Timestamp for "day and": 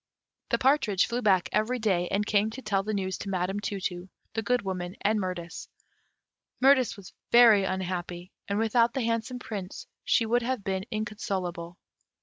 1.77-2.25